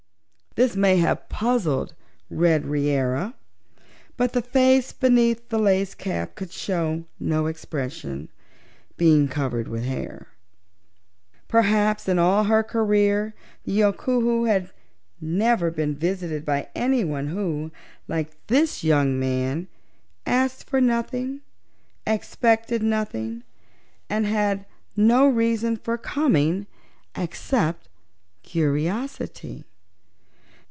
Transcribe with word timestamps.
This 0.55 0.75
may 0.75 0.97
have 0.97 1.29
puzzled 1.29 1.93
Red 2.29 2.65
Reera, 2.65 3.35
but 4.17 4.33
the 4.33 4.41
face 4.41 4.91
beneath 4.91 5.47
the 5.47 5.57
lace 5.57 5.95
cap 5.95 6.35
could 6.35 6.51
show 6.51 7.05
no 7.21 7.45
expression, 7.45 8.27
being 8.97 9.29
covered 9.29 9.69
with 9.69 9.85
hair. 9.85 10.27
Perhaps 11.47 12.09
in 12.09 12.19
all 12.19 12.43
her 12.43 12.63
career 12.63 13.33
the 13.63 13.71
Yookoohoo 13.79 14.43
had 14.49 14.71
never 15.21 15.71
been 15.71 15.95
visited 15.95 16.43
by 16.43 16.67
anyone 16.75 17.27
who, 17.27 17.71
like 18.09 18.35
this 18.47 18.83
young 18.83 19.17
man, 19.17 19.69
asked 20.25 20.69
for 20.69 20.81
nothing, 20.81 21.39
expected 22.05 22.83
nothing, 22.83 23.43
and 24.09 24.25
had 24.25 24.65
no 24.97 25.29
reason 25.29 25.77
for 25.77 25.97
coming 25.97 26.67
except 27.15 27.87
curiosity. 28.43 29.63